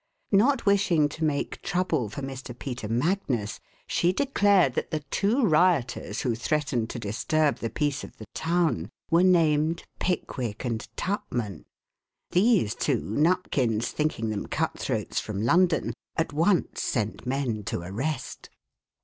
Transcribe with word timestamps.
Not 0.31 0.65
wishing 0.65 1.07
to 1.09 1.23
make 1.23 1.61
trouble 1.61 2.09
for 2.09 2.23
Mr. 2.23 2.57
Peter 2.57 2.87
Magnus, 2.87 3.59
she 3.85 4.11
declared 4.11 4.73
that 4.73 4.89
the 4.89 5.01
two 5.11 5.43
rioters 5.45 6.21
who 6.21 6.33
threatened 6.33 6.89
to 6.89 6.97
disturb 6.97 7.57
the 7.59 7.69
peace 7.69 8.03
of 8.03 8.17
the 8.17 8.25
town 8.33 8.89
were 9.11 9.21
named 9.21 9.83
Pickwick 9.99 10.65
and 10.65 10.87
Tupman; 10.97 11.65
these 12.31 12.73
two, 12.73 13.03
Nupkins, 13.11 13.89
thinking 13.89 14.31
them 14.31 14.47
cutthroats 14.47 15.19
from 15.19 15.43
London, 15.43 15.93
at 16.17 16.33
once 16.33 16.81
sent 16.81 17.27
men 17.27 17.61
to 17.65 17.81
arrest. 17.81 18.49